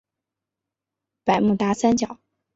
[1.23, 2.17] 百慕达三角。